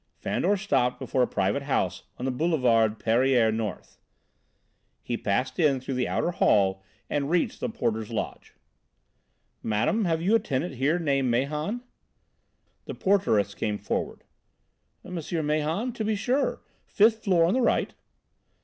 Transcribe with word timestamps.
Fandor 0.15 0.57
stopped 0.57 0.97
before 0.97 1.21
a 1.21 1.27
private 1.27 1.61
house 1.61 2.05
on 2.17 2.25
the 2.25 2.31
Boulevard 2.31 2.97
Pereire 2.97 3.51
North. 3.51 3.99
He 5.03 5.15
passed 5.15 5.59
in 5.59 5.79
through 5.79 5.93
the 5.93 6.07
outer 6.07 6.31
hall 6.31 6.81
and 7.07 7.29
reached 7.29 7.59
the 7.59 7.69
porter's 7.69 8.09
lodge. 8.09 8.55
"Madame, 9.61 10.05
have 10.05 10.19
you 10.19 10.33
a 10.33 10.39
tenant 10.39 10.73
here 10.73 10.97
named 10.97 11.29
Mahon?" 11.29 11.83
The 12.85 12.95
porteress 12.95 13.53
came 13.53 13.77
forward. 13.77 14.23
"M. 15.05 15.19
Mahon? 15.45 15.93
To 15.93 16.03
be 16.03 16.15
sure 16.15 16.63
fifth 16.83 17.23
floor 17.25 17.45
on 17.45 17.53
the 17.53 17.61
right." 17.61 17.93